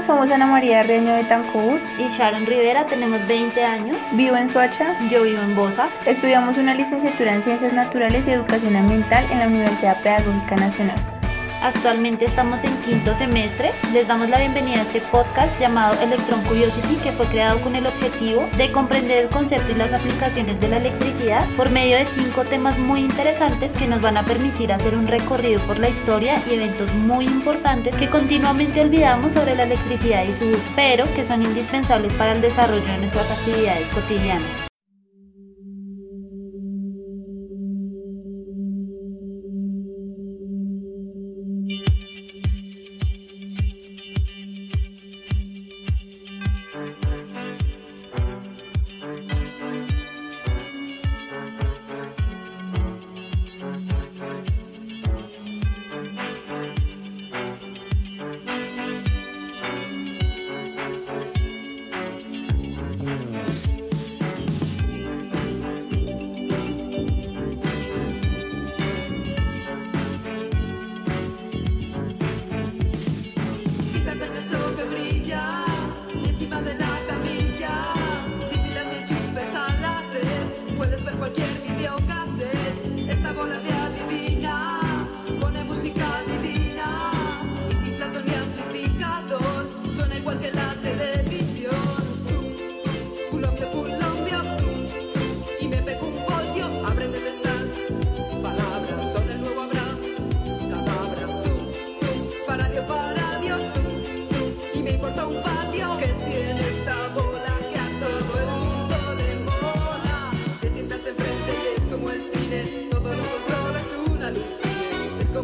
Hola, 0.00 0.06
somos 0.06 0.30
Ana 0.30 0.46
María 0.46 0.82
Reño 0.82 1.12
de 1.12 1.24
Tancur 1.24 1.78
y 1.98 2.08
Sharon 2.08 2.46
Rivera, 2.46 2.86
tenemos 2.86 3.26
20 3.26 3.62
años. 3.62 4.02
Vivo 4.12 4.34
en 4.34 4.48
Suacha. 4.48 4.96
Yo 5.10 5.24
vivo 5.24 5.42
en 5.42 5.54
Bosa. 5.54 5.90
Estudiamos 6.06 6.56
una 6.56 6.72
licenciatura 6.72 7.34
en 7.34 7.42
Ciencias 7.42 7.74
Naturales 7.74 8.26
y 8.26 8.30
Educación 8.30 8.76
Ambiental 8.76 9.30
en 9.30 9.40
la 9.40 9.46
Universidad 9.46 10.02
Pedagógica 10.02 10.56
Nacional. 10.56 11.19
Actualmente 11.62 12.24
estamos 12.24 12.64
en 12.64 12.74
quinto 12.80 13.14
semestre. 13.14 13.72
Les 13.92 14.08
damos 14.08 14.30
la 14.30 14.38
bienvenida 14.38 14.78
a 14.78 14.82
este 14.82 15.02
podcast 15.02 15.60
llamado 15.60 16.00
Electron 16.00 16.42
Curiosity 16.44 16.96
que 16.96 17.12
fue 17.12 17.26
creado 17.26 17.60
con 17.60 17.76
el 17.76 17.86
objetivo 17.86 18.48
de 18.56 18.72
comprender 18.72 19.24
el 19.24 19.28
concepto 19.28 19.72
y 19.72 19.74
las 19.74 19.92
aplicaciones 19.92 20.58
de 20.60 20.68
la 20.68 20.78
electricidad 20.78 21.46
por 21.56 21.70
medio 21.70 21.96
de 21.98 22.06
cinco 22.06 22.44
temas 22.44 22.78
muy 22.78 23.00
interesantes 23.00 23.76
que 23.76 23.86
nos 23.86 24.00
van 24.00 24.16
a 24.16 24.24
permitir 24.24 24.72
hacer 24.72 24.96
un 24.96 25.06
recorrido 25.06 25.60
por 25.66 25.78
la 25.78 25.90
historia 25.90 26.42
y 26.48 26.54
eventos 26.54 26.92
muy 26.94 27.26
importantes 27.26 27.94
que 27.94 28.08
continuamente 28.08 28.80
olvidamos 28.80 29.34
sobre 29.34 29.54
la 29.54 29.64
electricidad 29.64 30.24
y 30.24 30.32
su 30.32 30.46
uso, 30.46 30.62
pero 30.74 31.04
que 31.14 31.24
son 31.24 31.42
indispensables 31.42 32.14
para 32.14 32.32
el 32.32 32.40
desarrollo 32.40 32.84
de 32.84 32.98
nuestras 32.98 33.30
actividades 33.30 33.86
cotidianas. 33.88 34.69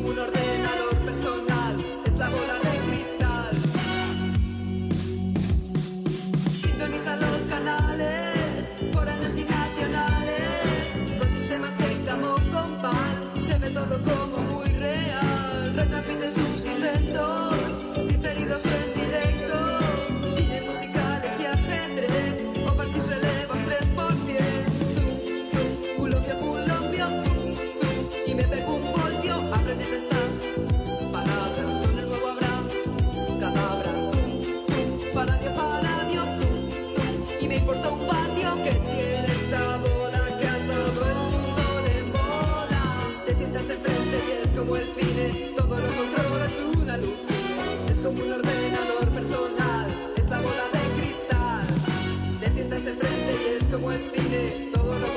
un 0.06 0.18
orden. 0.18 0.45
como 53.76 53.92
el 53.92 54.00
cine, 54.10 54.70
todo 54.72 54.98
lo 54.98 55.15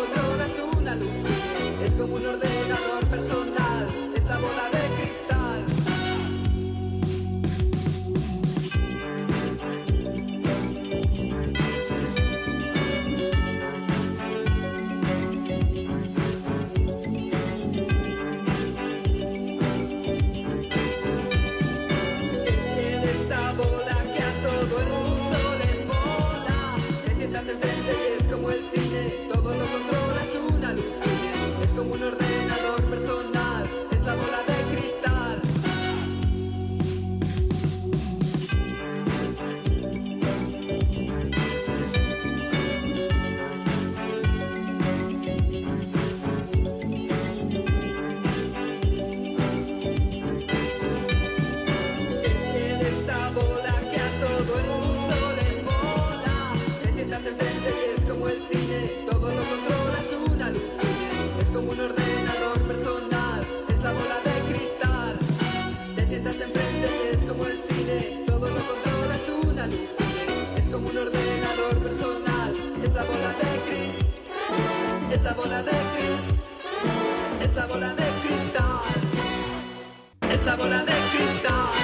Stop. 81.41 81.78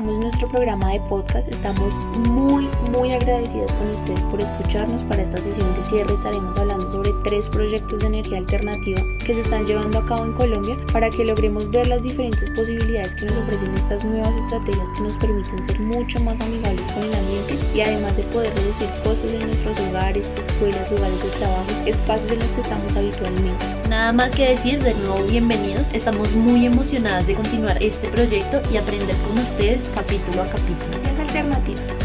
Nuestro 0.00 0.48
programa 0.48 0.90
de 0.90 1.00
podcast. 1.00 1.48
Estamos 1.48 1.92
muy, 2.26 2.66
muy 2.90 3.12
agradecidos 3.12 3.70
con 3.72 3.90
ustedes 3.90 4.24
por 4.24 4.40
escucharnos. 4.40 5.04
Para 5.04 5.20
esta 5.20 5.38
sesión 5.38 5.74
de 5.74 5.82
cierre 5.82 6.14
estaremos 6.14 6.56
hablando 6.56 6.88
sobre 6.88 7.12
tres 7.24 7.50
proyectos 7.50 8.00
de 8.00 8.06
energía 8.06 8.38
alternativa 8.38 9.02
que 9.22 9.34
se 9.34 9.42
están 9.42 9.66
llevando 9.66 9.98
a 9.98 10.06
cabo 10.06 10.24
en 10.24 10.32
Colombia 10.32 10.78
para 10.94 11.10
que 11.10 11.26
logremos 11.26 11.70
ver 11.70 11.88
las 11.88 12.00
diferentes 12.00 12.48
posibilidades 12.50 13.14
que 13.14 13.26
nos 13.26 13.36
ofrecen 13.36 13.74
estas 13.74 14.02
nuevas 14.02 14.34
estrategias 14.34 14.90
que 14.92 15.02
nos 15.02 15.18
permiten 15.18 15.62
ser 15.62 15.78
mucho 15.80 16.20
más 16.20 16.40
amigables 16.40 16.86
con 16.88 17.02
el 17.02 17.14
ambiente 17.14 17.58
y 17.74 17.82
además 17.82 18.16
de 18.16 18.22
poder 18.24 18.54
reducir 18.54 18.88
costos 19.04 19.30
en 19.34 19.46
nuestros 19.46 19.78
hogares, 19.78 20.32
escuelas, 20.38 20.90
lugares 20.90 21.22
de 21.22 21.28
trabajo, 21.32 21.70
espacios 21.84 22.32
en 22.32 22.38
los 22.38 22.52
que 22.52 22.62
estamos 22.62 22.96
habitualmente. 22.96 23.66
Nada 23.90 24.14
más 24.14 24.34
que 24.34 24.48
decir, 24.48 24.82
de 24.82 24.94
nuevo 24.94 25.22
bienvenidos. 25.24 25.90
Estamos 25.92 26.32
muy 26.32 26.64
emocionadas 26.64 27.26
de 27.26 27.34
continuar 27.34 27.76
este 27.82 28.08
proyecto 28.08 28.62
y 28.72 28.78
aprender 28.78 29.16
con 29.18 29.38
ustedes 29.38 29.81
capítulo 29.92 30.42
a 30.42 30.48
capítulo. 30.48 30.98
Las 31.04 31.18
alternativas 31.18 31.98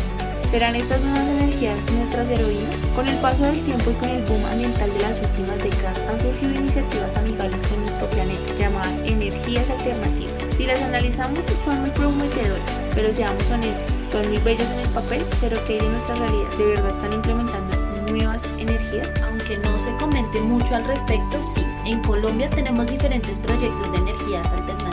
¿Serán 0.49 0.77
estas 0.77 1.01
nuevas 1.01 1.27
energías 1.27 1.91
nuestras 1.91 2.29
heroínas? 2.29 2.79
Con 2.95 3.05
el 3.05 3.17
paso 3.17 3.43
del 3.43 3.61
tiempo 3.63 3.91
y 3.91 3.93
con 3.95 4.07
el 4.07 4.23
boom 4.23 4.45
ambiental 4.45 4.93
de 4.93 5.01
las 5.01 5.19
últimas 5.19 5.57
décadas 5.57 5.99
han 6.09 6.17
surgido 6.17 6.53
iniciativas 6.53 7.17
amigables 7.17 7.61
con 7.63 7.81
nuestro 7.81 8.09
planeta 8.09 8.53
llamadas 8.57 8.97
energías 8.99 9.69
alternativas. 9.69 10.45
Si 10.55 10.65
las 10.65 10.81
analizamos 10.81 11.43
son 11.65 11.81
muy 11.81 11.89
prometedoras, 11.89 12.79
pero 12.95 13.11
seamos 13.11 13.51
honestos, 13.51 13.93
son 14.09 14.29
muy 14.29 14.37
bellas 14.37 14.71
en 14.71 14.79
el 14.79 14.89
papel, 14.89 15.21
pero 15.41 15.57
¿qué 15.67 15.73
hay 15.73 15.79
de 15.81 15.89
nuestra 15.89 16.15
realidad? 16.15 16.49
¿De 16.57 16.65
verdad 16.65 16.89
están 16.91 17.11
implementando 17.11 17.75
nuevas 18.09 18.45
energías? 18.57 19.21
Aunque 19.23 19.57
no 19.57 19.77
se 19.81 19.93
comente 19.97 20.39
mucho 20.39 20.75
al 20.75 20.85
respecto, 20.85 21.41
sí, 21.53 21.61
en 21.85 22.01
Colombia 22.03 22.49
tenemos 22.49 22.89
diferentes 22.89 23.37
proyectos 23.37 23.91
de 23.91 23.97
energías 23.97 24.49
alternativas, 24.53 24.86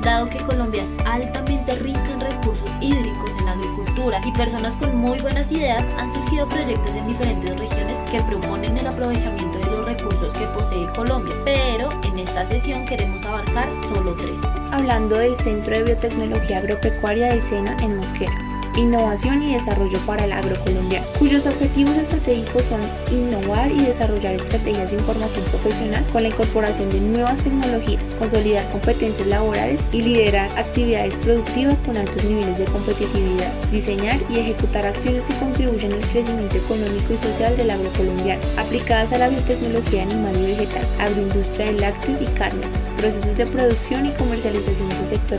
dado 0.00 0.28
que 0.28 0.38
Colombia 0.38 0.82
es 0.82 0.92
altamente 1.04 1.74
rica 1.76 2.12
en 2.12 2.20
recursos 2.20 2.70
hídricos, 2.80 3.36
en 3.40 3.48
agricultura 3.48 4.20
y 4.24 4.32
personas 4.32 4.76
con 4.76 4.96
muy 4.96 5.20
buenas 5.20 5.52
ideas 5.52 5.90
han 5.98 6.10
surgido 6.10 6.48
proyectos 6.48 6.94
en 6.94 7.06
diferentes 7.06 7.58
regiones 7.58 8.00
que 8.10 8.22
proponen 8.22 8.78
el 8.78 8.86
aprovechamiento 8.86 9.58
de 9.58 9.66
los 9.66 9.84
recursos 9.84 10.32
que 10.32 10.46
posee 10.46 10.86
Colombia, 10.94 11.34
pero 11.44 11.90
en 12.04 12.18
esta 12.18 12.44
sesión 12.44 12.86
queremos 12.86 13.24
abarcar 13.24 13.68
solo 13.92 14.14
tres. 14.16 14.40
Hablando 14.72 15.16
del 15.16 15.34
Centro 15.34 15.76
de 15.76 15.84
Biotecnología 15.84 16.58
Agropecuaria 16.58 17.34
de 17.34 17.40
Sena 17.40 17.76
en 17.80 17.96
Mosquera 17.96 18.49
innovación 18.80 19.42
y 19.42 19.52
desarrollo 19.52 19.98
para 20.06 20.24
el 20.24 20.32
agrocolombiano, 20.32 21.06
cuyos 21.18 21.46
objetivos 21.46 21.96
estratégicos 21.96 22.64
son 22.64 22.80
innovar 23.10 23.70
y 23.70 23.82
desarrollar 23.82 24.34
estrategias 24.34 24.90
de 24.90 24.98
información 24.98 25.44
profesional 25.44 26.04
con 26.12 26.22
la 26.22 26.28
incorporación 26.28 26.88
de 26.90 27.00
nuevas 27.00 27.40
tecnologías, 27.40 28.14
consolidar 28.18 28.68
competencias 28.70 29.26
laborales 29.26 29.86
y 29.92 30.02
liderar 30.02 30.50
actividades 30.58 31.18
productivas 31.18 31.80
con 31.80 31.96
altos 31.96 32.24
niveles 32.24 32.58
de 32.58 32.64
competitividad, 32.64 33.52
diseñar 33.70 34.18
y 34.28 34.38
ejecutar 34.38 34.86
acciones 34.86 35.26
que 35.26 35.34
contribuyan 35.34 35.92
al 35.92 36.00
crecimiento 36.00 36.56
económico 36.56 37.12
y 37.12 37.16
social 37.16 37.56
del 37.56 37.70
agrocolombiano, 37.70 38.42
aplicadas 38.58 39.12
a 39.12 39.18
la 39.18 39.28
biotecnología 39.28 40.02
animal 40.02 40.36
y 40.36 40.46
vegetal, 40.46 40.86
agroindustria 40.98 41.66
de 41.66 41.74
lácteos 41.74 42.20
y 42.20 42.26
cárnicos, 42.26 42.90
procesos 42.96 43.36
de 43.36 43.46
producción 43.46 44.06
y 44.06 44.10
comercialización 44.12 44.88
del 44.88 45.06
sector 45.06 45.38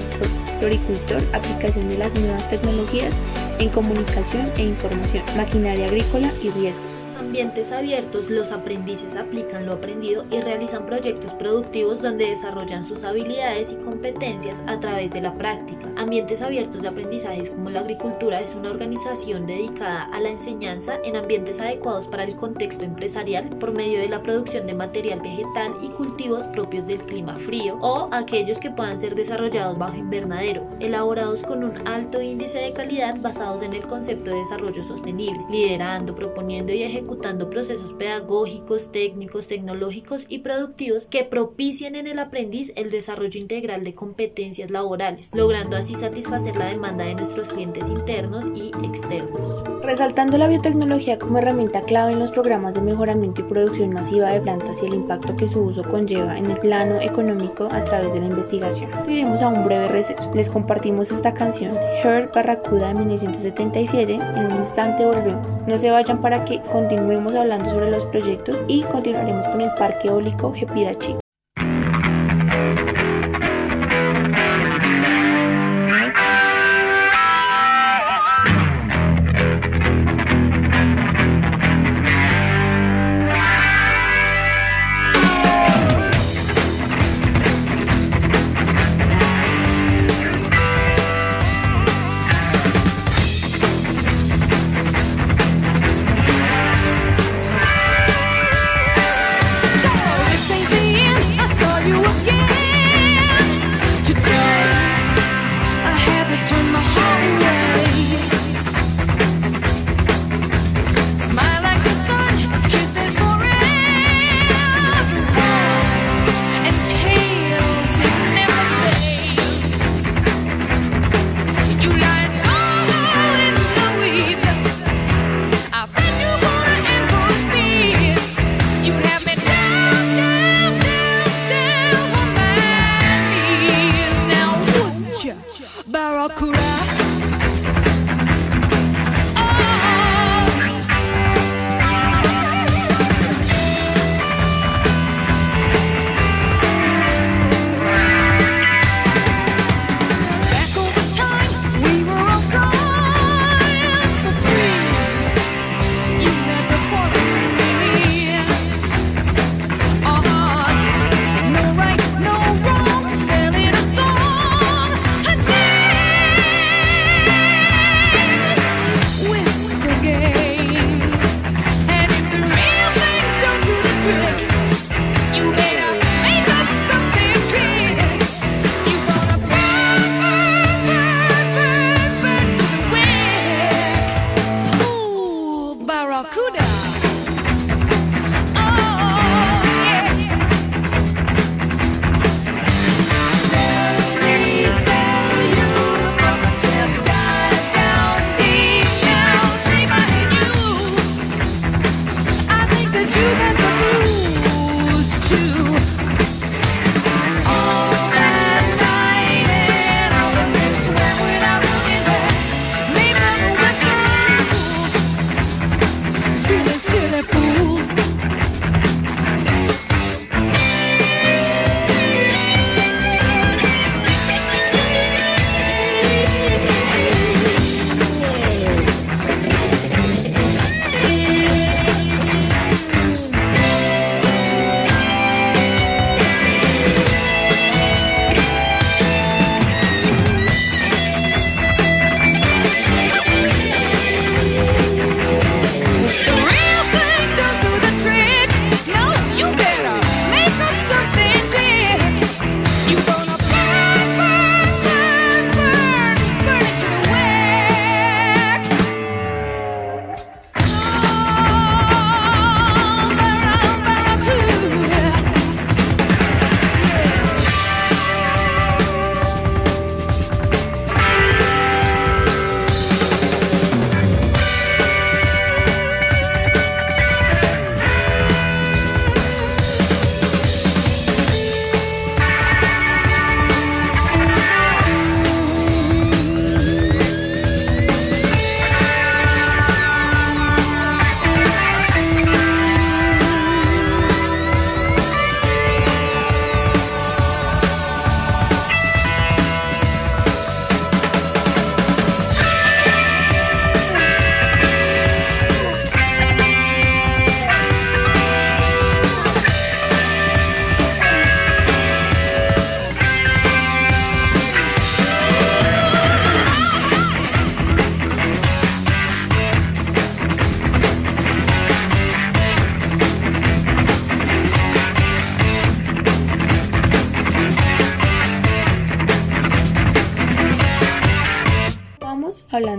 floricultor, 0.60 1.24
aplicación 1.34 1.88
de 1.90 1.98
las 1.98 2.14
nuevas 2.16 2.48
tecnologías 2.48 3.18
en 3.60 3.70
comunicación 3.70 4.52
e 4.58 4.64
información, 4.64 5.24
maquinaria 5.36 5.88
agrícola 5.88 6.32
y 6.42 6.50
riesgos 6.50 7.04
ambientes 7.32 7.72
abiertos, 7.72 8.30
los 8.30 8.52
aprendices 8.52 9.16
aplican 9.16 9.66
lo 9.66 9.72
aprendido 9.72 10.26
y 10.32 10.42
realizan 10.42 10.86
proyectos 10.86 11.34
productivos 11.34 12.02
donde 12.02 12.26
desarrollan 12.26 12.84
sus 12.84 13.06
habilidades 13.06 13.72
y 13.72 13.76
competencias 13.76 14.66
a 14.68 14.78
través 14.82 15.14
de 15.14 15.22
la 15.22 15.38
práctica. 15.38 15.88
Ambientes 15.96 16.42
abiertos 16.42 16.82
de 16.82 16.90
aprendizaje 16.90 17.50
como 17.50 17.70
la 17.70 17.80
agricultura 17.80 18.42
es 18.42 18.54
una 18.54 18.70
organización 18.70 19.48
dedicada 19.48 20.10
a 20.12 20.20
la 20.20 20.28
enseñanza 20.28 20.96
en 21.06 21.16
ambientes 21.16 21.62
adecuados 21.62 22.10
para 22.10 22.26
el 22.26 22.36
contexto 22.36 22.84
empresarial 22.84 23.48
por 23.48 23.72
medio 23.72 24.00
de 24.02 24.10
la 24.10 24.22
producción 24.22 24.68
de 24.68 24.74
material 24.74 25.22
vegetal 25.22 25.74
y 25.82 25.88
cultivos 25.88 26.48
propios 26.48 26.86
del 26.88 27.02
clima 27.06 27.38
frío 27.38 27.78
o 27.80 28.10
aquellos 28.12 28.60
que 28.60 28.72
puedan 28.72 29.00
ser 29.00 29.16
desarrollados 29.16 29.78
bajo 29.78 29.96
invernadero, 29.96 30.68
elaborados 30.82 31.44
con 31.44 31.64
un 31.64 31.88
alto 31.88 32.22
índice 32.22 32.60
de 32.60 32.74
calidad 32.74 33.11
basados 33.20 33.62
en 33.62 33.74
el 33.74 33.86
concepto 33.88 34.32
de 34.32 34.38
desarrollo 34.38 34.84
sostenible, 34.84 35.44
liderando, 35.50 36.16
proponiendo 36.16 36.74
y 36.74 36.84
ejecutando 36.84 37.50
procesos 37.50 37.94
pedagógicos, 37.94 38.92
técnicos, 38.92 39.48
tecnológicos 39.48 40.26
y 40.30 40.40
productivos 40.40 41.06
que 41.06 41.24
propicien 41.24 41.96
en 41.96 42.08
el 42.08 42.20
aprendiz 42.20 42.74
el 42.76 42.92
desarrollo 42.92 43.40
integral 43.40 43.84
de 43.84 43.96
competencias 43.96 44.72
laborales, 44.72 45.32
logrando 45.34 45.76
así 45.76 45.96
satisfacer 45.96 46.56
la 46.56 46.68
demanda 46.68 47.06
de 47.06 47.16
nuestros 47.16 47.50
clientes 47.50 47.90
internos 47.90 48.46
y 48.56 48.72
externos. 48.86 49.64
Resaltando 49.82 50.38
la 50.38 50.48
biotecnología 50.48 51.18
como 51.18 51.40
herramienta 51.40 51.82
clave 51.82 52.14
en 52.14 52.20
los 52.20 52.32
programas 52.32 52.76
de 52.76 52.82
mejoramiento 52.82 53.42
y 53.42 53.46
producción 53.46 53.92
masiva 53.92 54.30
de 54.30 54.42
plantas 54.42 54.82
y 54.82 54.86
el 54.86 54.94
impacto 54.94 55.36
que 55.36 55.48
su 55.48 55.62
uso 55.62 55.84
conlleva 55.84 56.38
en 56.38 56.50
el 56.52 56.60
plano 56.60 57.02
económico 57.02 57.68
a 57.72 57.84
través 57.84 58.14
de 58.14 58.20
la 58.20 58.28
investigación. 58.28 58.92
Iremos 59.08 59.42
a 59.42 59.48
un 59.48 59.64
breve 59.64 59.88
receso. 59.88 60.32
Les 60.34 60.50
compartimos 60.50 61.12
esta 61.12 61.34
canción, 61.34 61.78
Heart 62.04 62.34
Barracuda 62.34 62.94
de 62.94 63.01
1977. 63.02 64.14
En 64.14 64.52
un 64.52 64.58
instante 64.58 65.06
volvemos. 65.06 65.60
No 65.68 65.78
se 65.78 65.92
vayan 65.92 66.22
para 66.22 66.46
que 66.46 66.62
Continuemos 66.72 67.36
hablando 67.36 67.70
sobre 67.70 67.92
los 67.92 68.06
proyectos 68.06 68.64
y 68.68 68.84
continuaremos 68.84 69.48
con 69.50 69.62
el 69.62 69.72
Parque 69.76 70.08
Eólico 70.08 70.54
Gepidachi. 70.54 71.21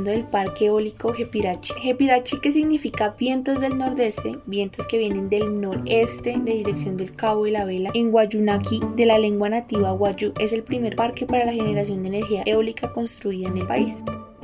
Del 0.04 0.24
parque 0.24 0.66
eólico 0.66 1.12
Jepirachi. 1.12 1.74
Jepirachi 1.80 2.40
que 2.40 2.50
significa 2.50 3.14
vientos 3.18 3.60
del 3.60 3.78
nordeste, 3.78 4.38
vientos 4.46 4.86
que 4.86 4.98
vienen 4.98 5.28
del 5.28 5.60
noreste 5.60 6.38
de 6.38 6.52
dirección 6.54 6.96
del 6.96 7.12
Cabo 7.12 7.46
y 7.46 7.50
la 7.50 7.64
Vela. 7.64 7.90
En 7.94 8.10
Guayunaki, 8.10 8.80
de 8.96 9.06
la 9.06 9.18
lengua 9.18 9.48
nativa 9.48 9.92
Guayú, 9.92 10.32
es 10.38 10.52
el 10.52 10.62
primer 10.62 10.96
parque 10.96 11.26
para 11.26 11.44
la 11.44 11.52
generación 11.52 12.02
de 12.02 12.08
energía 12.08 12.42
eólica 12.46 12.92
construida 12.92 13.48
en 13.48 13.58
el 13.58 13.66
país 13.66 14.02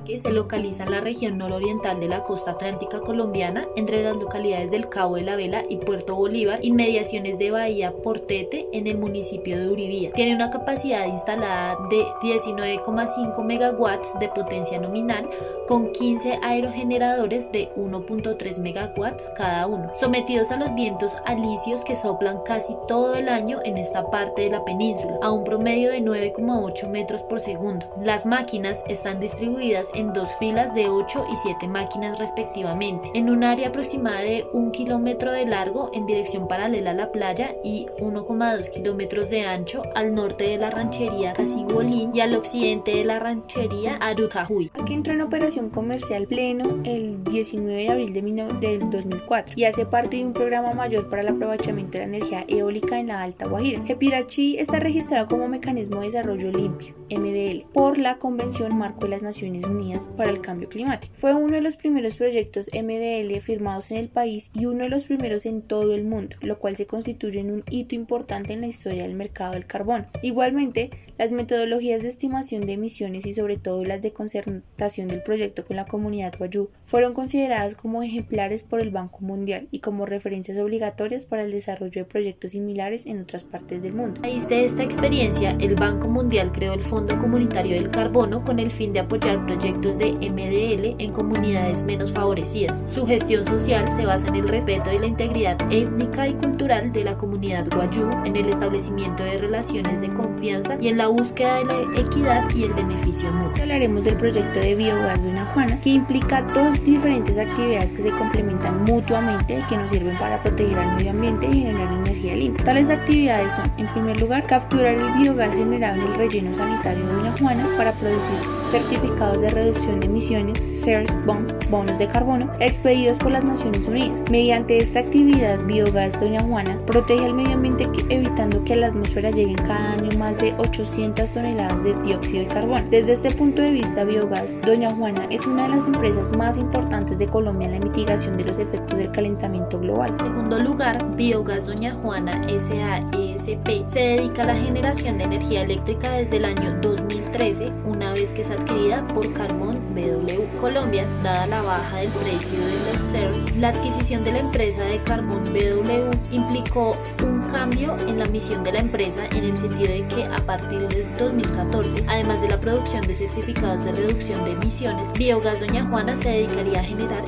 que 0.09 0.19
se 0.19 0.33
localiza 0.33 0.85
en 0.85 0.91
la 0.91 1.01
región 1.01 1.37
nororiental 1.37 2.01
de 2.01 2.09
la 2.09 2.25
costa 2.25 2.53
atlántica 2.53 3.01
colombiana, 3.01 3.69
entre 3.77 4.03
las 4.03 4.17
localidades 4.17 4.71
del 4.71 4.89
Cabo 4.89 5.17
de 5.17 5.23
la 5.23 5.37
Vela 5.37 5.63
y 5.69 5.77
Puerto 5.77 6.17
Bolívar, 6.17 6.61
inmediaciones 6.63 7.39
de 7.39 7.51
Bahía 7.51 7.93
Portete, 7.93 8.67
en 8.73 8.87
el 8.87 8.97
municipio 8.97 9.59
de 9.59 9.69
Uribía. 9.69 10.11
Tiene 10.13 10.35
una 10.35 10.49
capacidad 10.49 11.07
instalada 11.07 11.77
de 11.91 12.05
19,5 12.23 13.45
megawatts 13.45 14.19
de 14.19 14.29
potencia 14.29 14.81
nominal, 14.81 15.29
con 15.67 15.93
15 15.93 16.39
aerogeneradores 16.43 17.53
de 17.53 17.69
1.3 17.77 18.61
megawatts 18.61 19.31
cada 19.37 19.67
uno, 19.67 19.93
sometidos 19.95 20.51
a 20.51 20.57
los 20.57 20.75
vientos 20.75 21.17
alisios 21.27 21.85
que 21.85 21.95
soplan 21.95 22.39
casi 22.47 22.75
todo 22.87 23.15
el 23.15 23.29
año 23.29 23.59
en 23.67 23.77
esta 23.77 24.11
parte 24.11 24.43
de 24.43 24.51
la 24.51 24.65
península, 24.65 25.19
a 25.21 25.31
un 25.33 25.45
promedio 25.45 25.91
de 25.91 26.01
9,8 26.01 26.89
metros 26.89 27.23
por 27.25 27.41
segundo. 27.41 27.87
Las 28.03 28.25
máquinas 28.25 28.83
están 28.89 29.21
distribuidas 29.21 29.91
en 29.99 30.13
dos 30.13 30.37
filas 30.39 30.75
de 30.75 30.89
8 30.89 31.25
y 31.33 31.37
7 31.37 31.69
máquinas 31.69 32.19
respectivamente, 32.19 33.11
en 33.15 33.31
un 33.31 33.43
área 33.43 33.69
aproximada 33.69 34.21
de 34.21 34.47
1 34.53 34.71
kilómetro 34.73 35.33
de 35.33 35.45
largo 35.45 35.91
en 35.93 36.07
dirección 36.07 36.47
paralela 36.47 36.93
a 36.93 36.95
la 36.95 37.11
playa 37.11 37.57
y 37.65 37.87
1,2 37.99 38.71
kilómetros 38.71 39.31
de 39.31 39.45
ancho 39.45 39.83
al 39.97 40.15
norte 40.15 40.45
de 40.45 40.59
la 40.59 40.71
ranchería 40.71 41.33
Casigolín 41.33 42.15
y 42.15 42.21
al 42.21 42.35
occidente 42.35 42.95
de 42.95 43.05
la 43.05 43.19
ranchería 43.19 43.97
Arucajuy. 43.97 44.71
Aquí 44.81 44.95
entró 44.95 45.15
en 45.15 45.23
operación 45.23 45.71
comercial 45.71 46.27
pleno 46.27 46.81
el 46.85 47.25
19 47.25 47.83
de 47.83 47.91
abril 47.91 48.13
de 48.13 48.29
del 48.61 48.91
2004 48.91 49.55
y 49.57 49.65
hace 49.65 49.87
parte 49.87 50.19
de 50.19 50.25
un 50.25 50.33
programa 50.33 50.73
mayor 50.73 51.09
para 51.09 51.23
el 51.23 51.29
aprovechamiento 51.29 51.93
de 51.93 51.99
la 51.99 52.05
energía 52.05 52.45
eólica 52.47 53.01
en 53.01 53.09
la 53.09 53.23
Alta 53.23 53.47
Guajira. 53.47 53.83
Epirachi 53.89 54.59
está 54.59 54.79
registrado 54.79 55.27
como 55.29 55.49
Mecanismo 55.49 56.01
de 56.01 56.07
Desarrollo 56.07 56.51
Limpio, 56.51 56.95
MDL, 57.11 57.67
por 57.73 57.99
la 57.99 58.19
Convención 58.19 58.77
Marco 58.77 59.01
de 59.01 59.09
las 59.09 59.23
Naciones 59.23 59.65
Unidas 59.65 59.88
para 60.17 60.31
el 60.31 60.41
Cambio 60.41 60.69
Climático. 60.69 61.15
Fue 61.17 61.35
uno 61.35 61.55
de 61.55 61.63
los 61.63 61.77
primeros 61.77 62.17
proyectos 62.17 62.69
MDL 62.75 63.41
firmados 63.41 63.91
en 63.91 63.97
el 63.97 64.09
país 64.09 64.51
y 64.53 64.67
uno 64.67 64.85
de 64.85 64.91
los 64.91 65.07
primeros 65.07 65.47
en 65.47 65.63
todo 65.63 65.95
el 65.95 66.05
mundo, 66.05 66.37
lo 66.43 66.59
cual 66.59 66.77
se 66.77 66.87
constituye 66.87 67.41
en 67.41 67.51
un 67.51 67.65
hito 67.71 67.95
importante 67.95 68.53
en 68.53 68.61
la 68.61 68.67
historia 68.67 69.05
del 69.05 69.15
mercado 69.15 69.53
del 69.53 69.67
carbón. 69.67 70.07
Igualmente, 70.23 70.91
las 71.17 71.33
metodologías 71.33 72.03
de 72.03 72.09
estimación 72.09 72.63
de 72.63 72.75
emisiones 72.75 73.27
y 73.27 73.33
sobre 73.33 73.57
todo 73.57 73.85
las 73.85 74.03
de 74.03 74.13
concertación 74.13 75.09
del 75.09 75.23
proyecto 75.23 75.65
con 75.65 75.77
la 75.77 75.87
comunidad 75.87 76.35
Guayú 76.37 76.71
fueron 76.85 77.15
consideradas 77.15 77.75
como 77.75 78.03
ejemplares 78.03 78.63
por 78.63 78.81
el 78.81 78.91
Banco 78.91 79.21
Mundial 79.21 79.69
y 79.71 79.81
como 79.81 80.07
referencias 80.07 80.59
obligatorias 80.59 81.27
para 81.27 81.43
el 81.43 81.51
desarrollo 81.51 82.03
de 82.03 82.05
proyectos 82.05 82.53
similares 82.53 83.07
en 83.07 83.23
otras 83.23 83.45
partes 83.45 83.83
del 83.83 83.95
mundo. 83.95 84.21
A 84.21 84.25
raíz 84.25 84.49
de 84.49 84.65
esta 84.65 84.83
experiencia, 84.83 85.57
el 85.61 85.75
Banco 85.75 86.09
Mundial 86.09 86.53
creó 86.53 86.75
el 86.75 86.83
Fondo 86.83 87.19
Comunitario 87.19 87.75
del 87.75 87.91
Carbono 87.91 88.45
con 88.45 88.59
el 88.59 88.71
fin 88.71 88.93
de 88.93 89.01
apoyar 89.01 89.45
proyectos 89.45 89.78
de 89.81 90.13
MDL 90.13 91.01
en 91.03 91.13
comunidades 91.13 91.85
menos 91.85 92.13
favorecidas. 92.13 92.91
Su 92.91 93.07
gestión 93.07 93.45
social 93.45 93.93
se 93.93 94.05
basa 94.07 94.29
en 94.29 94.35
el 94.35 94.49
respeto 94.49 94.91
de 94.91 94.99
la 94.99 95.07
integridad 95.07 95.57
étnica 95.71 96.27
y 96.27 96.35
cultural 96.35 96.91
de 96.93 97.05
la 97.05 97.17
comunidad 97.17 97.67
guayú, 97.73 98.11
en 98.25 98.35
el 98.35 98.49
establecimiento 98.49 99.23
de 99.23 99.39
relaciones 99.39 100.01
de 100.01 100.13
confianza 100.13 100.77
y 100.81 100.89
en 100.89 100.99
la 100.99 101.07
búsqueda 101.07 101.59
de 101.59 101.65
la 101.65 102.01
equidad 102.01 102.51
y 102.55 102.65
el 102.65 102.73
beneficio 102.73 103.33
mutuo. 103.33 103.63
Hablaremos 103.63 104.05
del 104.05 104.17
proyecto 104.17 104.59
de 104.59 104.75
biogás 104.75 105.23
de 105.23 105.31
una 105.31 105.47
Juana, 105.47 105.81
que 105.81 105.91
implica 105.91 106.43
dos 106.43 106.83
diferentes 106.83 107.39
actividades 107.39 107.93
que 107.93 108.03
se 108.03 108.11
complementan 108.11 108.83
mutuamente 108.83 109.61
y 109.61 109.63
que 109.63 109.77
nos 109.77 109.91
sirven 109.91 110.19
para 110.19 110.43
proteger 110.43 110.79
al 110.79 110.97
medio 110.97 111.11
ambiente 111.11 111.47
y 111.47 111.61
generar 111.61 111.93
energía 111.93 112.35
limpia. 112.35 112.65
Tales 112.65 112.91
actividades 112.91 113.53
son, 113.53 113.71
en 113.79 113.87
primer 113.89 114.21
lugar, 114.21 114.43
capturar 114.43 114.97
el 114.97 115.13
biogás 115.13 115.55
generado 115.55 116.03
en 116.03 116.09
el 116.09 116.15
relleno 116.15 116.53
sanitario 116.53 117.07
de 117.07 117.17
una 117.17 117.39
Juana 117.39 117.69
para 117.77 117.93
producir 117.93 118.35
certificados 118.69 119.43
de 119.43 119.51
reducción 119.59 119.99
de 119.99 120.07
emisiones, 120.07 120.65
CERS, 120.73 121.19
bonos 121.27 121.99
de 121.99 122.07
carbono, 122.07 122.51
expedidos 122.61 123.19
por 123.19 123.33
las 123.33 123.45
Naciones 123.45 123.87
Unidas. 123.87 124.31
Mediante 124.31 124.79
esta 124.79 125.01
actividad, 125.01 125.65
Biogás 125.65 126.19
Doña 126.21 126.43
Juana 126.43 126.79
protege 126.87 127.25
al 127.25 127.35
medio 127.35 127.55
ambiente 127.55 127.89
evitando 128.09 128.63
que 128.63 128.75
a 128.75 128.77
la 128.77 128.87
atmósfera 128.89 129.31
lleguen 129.31 129.57
cada 129.57 129.95
año 129.95 130.17
más 130.19 130.39
de 130.39 130.55
800 130.59 131.31
toneladas 131.31 131.83
de 131.83 131.95
dióxido 132.03 132.45
de 132.45 132.47
carbono. 132.47 132.85
Desde 132.91 133.13
este 133.13 133.33
punto 133.33 133.61
de 133.61 133.73
vista, 133.73 134.05
Biogás 134.05 134.57
Doña 134.63 134.95
Juana 134.95 135.27
es 135.31 135.47
una 135.47 135.65
de 135.65 135.75
las 135.75 135.87
empresas 135.87 136.37
más 136.37 136.57
importantes 136.57 137.19
de 137.19 137.27
Colombia 137.27 137.67
en 137.67 137.81
la 137.81 137.85
mitigación 137.85 138.37
de 138.37 138.45
los 138.45 138.59
efectos 138.59 138.97
del 138.97 139.11
calentamiento 139.11 139.81
global. 139.81 140.15
En 140.21 140.27
segundo 140.27 140.59
lugar, 140.61 141.17
Biogás 141.17 141.67
Doña 141.67 141.95
Juana 141.95 142.41
SAESP 142.49 143.87
se 143.87 144.01
dedica 144.01 144.45
a 144.45 144.47
la 144.47 144.55
generación 144.55 145.19
de 145.19 145.25
energía 145.25 145.63
eléctrica 145.63 146.11
desde 146.13 146.37
el 146.37 146.45
año 146.45 146.79
2013, 146.81 147.73
una 147.85 148.13
vez 148.13 148.33
que 148.33 148.43
es 148.43 148.51
adquirida 148.51 149.07
por 149.09 149.33
Carbon 149.49 149.81
BW 149.95 150.61
Colombia, 150.61 151.07
dada 151.23 151.47
la 151.47 151.63
baja 151.63 151.97
del 151.99 152.11
precio 152.11 152.59
de 152.59 152.93
los 152.93 153.01
CERS, 153.01 153.57
la 153.57 153.69
adquisición 153.69 154.23
de 154.23 154.33
la 154.33 154.39
empresa 154.41 154.83
de 154.85 154.99
carbón 154.99 155.45
BW 155.45 156.35
implicó 156.35 156.97
un 157.25 157.41
cambio 157.49 157.97
en 158.07 158.19
la 158.19 158.27
misión 158.27 158.63
de 158.63 158.73
la 158.73 158.81
empresa 158.81 159.25
en 159.31 159.45
el 159.45 159.57
sentido 159.57 159.91
de 159.91 160.07
que 160.09 160.25
a 160.25 160.45
partir 160.45 160.87
de 160.89 161.07
2014, 161.19 162.05
además 162.09 162.43
de 162.43 162.49
la 162.49 162.61
producción 162.61 163.03
de 163.07 163.15
certificados 163.15 163.85
de 163.85 163.93
reducción 163.93 164.45
de 164.45 164.53
emisiones, 164.53 165.13
Biogás 165.15 165.61
Doña 165.61 165.85
Juana 165.87 166.15
se 166.15 166.29
dedicaría 166.29 166.81
a 166.81 166.85
generar 166.85 167.25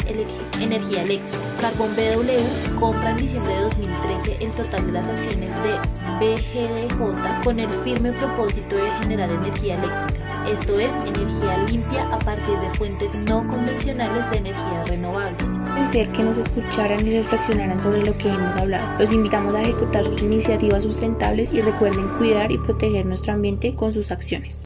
energía 0.60 1.02
eléctrica. 1.02 1.38
Carbón 1.60 1.94
BW 1.96 2.78
compra 2.78 3.12
en 3.12 3.16
diciembre 3.16 3.54
de 3.54 3.62
2013 3.62 4.44
el 4.44 4.50
total 4.52 4.86
de 4.86 4.92
las 4.92 5.08
acciones 5.08 5.50
de 5.62 5.78
BGDJ 6.20 7.44
con 7.44 7.60
el 7.60 7.68
firme 7.82 8.12
propósito 8.12 8.76
de 8.76 8.90
generar 9.00 9.30
energía 9.30 9.76
eléctrica 9.76 10.09
esto 10.48 10.78
es 10.78 10.94
energía 10.96 11.58
limpia 11.68 12.12
a 12.12 12.18
partir 12.18 12.58
de 12.58 12.70
fuentes 12.70 13.14
no 13.14 13.46
convencionales 13.46 14.30
de 14.30 14.38
energías 14.38 14.88
renovables. 14.88 15.48
ser 15.90 16.08
que 16.10 16.22
nos 16.22 16.38
escucharan 16.38 17.06
y 17.06 17.16
reflexionaran 17.16 17.80
sobre 17.80 18.04
lo 18.04 18.16
que 18.16 18.28
hemos 18.28 18.56
hablado. 18.56 18.98
Los 18.98 19.12
invitamos 19.12 19.54
a 19.54 19.62
ejecutar 19.62 20.04
sus 20.04 20.22
iniciativas 20.22 20.84
sustentables 20.84 21.52
y 21.52 21.60
recuerden 21.60 22.06
cuidar 22.18 22.52
y 22.52 22.58
proteger 22.58 23.06
nuestro 23.06 23.32
ambiente 23.32 23.74
con 23.74 23.92
sus 23.92 24.10
acciones. 24.10 24.58